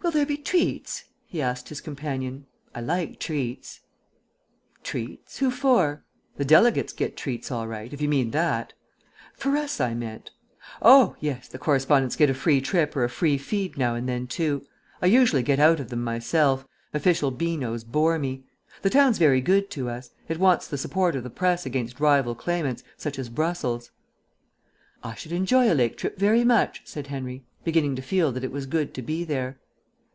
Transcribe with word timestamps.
"Will 0.00 0.12
there 0.12 0.24
be 0.26 0.36
treats?" 0.36 1.04
he 1.26 1.42
asked 1.42 1.68
his 1.68 1.80
companion. 1.80 2.46
"I 2.72 2.80
like 2.80 3.18
treats." 3.18 3.80
"Treats? 4.84 5.38
Who 5.38 5.50
for? 5.50 6.04
The 6.36 6.44
delegates 6.44 6.92
get 6.92 7.16
treats 7.16 7.50
all 7.50 7.66
right, 7.66 7.92
if 7.92 8.00
you 8.00 8.08
mean 8.08 8.30
that." 8.30 8.74
"For 9.34 9.56
us, 9.56 9.80
I 9.80 9.94
meant." 9.94 10.30
"Oh, 10.80 11.16
yes, 11.18 11.48
the 11.48 11.58
correspondents 11.58 12.14
get 12.14 12.30
a 12.30 12.34
free 12.34 12.60
trip 12.60 12.94
or 12.94 13.02
a 13.02 13.10
free 13.10 13.36
feed 13.38 13.76
now 13.76 13.96
and 13.96 14.08
then 14.08 14.28
too. 14.28 14.64
I 15.02 15.06
usually 15.06 15.42
get 15.42 15.58
out 15.58 15.80
of 15.80 15.88
them 15.88 16.04
myself; 16.04 16.64
official 16.94 17.32
beanos 17.32 17.82
bore 17.84 18.20
me. 18.20 18.44
The 18.82 18.90
town's 18.90 19.18
very 19.18 19.40
good 19.40 19.68
to 19.72 19.90
us; 19.90 20.10
it 20.28 20.38
wants 20.38 20.68
the 20.68 20.78
support 20.78 21.16
of 21.16 21.24
the 21.24 21.28
press 21.28 21.66
against 21.66 21.98
rival 21.98 22.36
claimants, 22.36 22.84
such 22.96 23.18
as 23.18 23.28
Brussels." 23.28 23.90
"I 25.02 25.16
should 25.16 25.32
enjoy 25.32 25.70
a 25.70 25.74
lake 25.74 25.96
trip 25.98 26.16
very 26.16 26.44
much," 26.44 26.82
said 26.84 27.08
Henry, 27.08 27.44
beginning 27.64 27.96
to 27.96 28.02
feel 28.02 28.30
that 28.32 28.44
it 28.44 28.52
was 28.52 28.64
good 28.64 28.94
to 28.94 29.02
be 29.02 29.24
there. 29.24 29.58